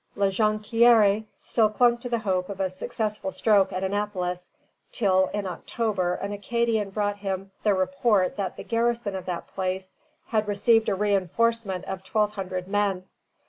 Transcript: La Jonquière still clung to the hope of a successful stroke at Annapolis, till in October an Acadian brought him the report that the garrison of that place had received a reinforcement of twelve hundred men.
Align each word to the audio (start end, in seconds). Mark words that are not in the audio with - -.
La 0.15 0.29
Jonquière 0.31 1.25
still 1.37 1.69
clung 1.69 1.95
to 1.95 2.09
the 2.09 2.17
hope 2.17 2.49
of 2.49 2.59
a 2.59 2.71
successful 2.71 3.31
stroke 3.31 3.71
at 3.71 3.83
Annapolis, 3.83 4.49
till 4.91 5.27
in 5.31 5.45
October 5.45 6.15
an 6.15 6.31
Acadian 6.33 6.89
brought 6.89 7.17
him 7.17 7.51
the 7.61 7.75
report 7.75 8.35
that 8.35 8.57
the 8.57 8.63
garrison 8.63 9.15
of 9.15 9.27
that 9.27 9.45
place 9.49 9.93
had 10.25 10.47
received 10.47 10.89
a 10.89 10.95
reinforcement 10.95 11.85
of 11.85 12.03
twelve 12.03 12.31
hundred 12.31 12.67
men. 12.67 13.03